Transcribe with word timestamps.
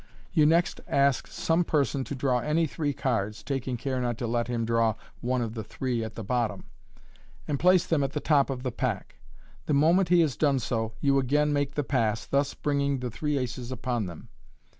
You 0.33 0.47
next 0.47 0.81
ask 0.87 1.27
some 1.27 1.63
person 1.63 2.03
to 2.05 2.15
draw 2.15 2.39
any 2.39 2.65
three 2.65 2.91
cards 2.91 3.43
(taking 3.43 3.77
care 3.77 4.01
not 4.01 4.17
to 4.17 4.25
let 4.25 4.47
him 4.47 4.65
draw 4.65 4.95
one 5.19 5.43
of 5.43 5.53
the 5.53 5.63
three 5.63 6.03
at 6.03 6.15
the 6.15 6.23
bottom), 6.23 6.63
and 7.47 7.59
place 7.59 7.85
them 7.85 8.03
at 8.03 8.13
the 8.13 8.19
top 8.19 8.49
of 8.49 8.63
the 8.63 8.71
pack. 8.71 9.17
The 9.67 9.75
moment 9.75 10.09
he 10.09 10.21
has 10.21 10.35
done 10.35 10.57
so, 10.57 10.93
you 11.01 11.19
again 11.19 11.53
make 11.53 11.75
the 11.75 11.83
pass, 11.83 12.25
thus 12.25 12.55
bringing 12.55 12.97
the 12.97 13.11
three 13.11 13.37
aces 13.37 13.71
ipon 13.71 14.07
them. 14.07 14.29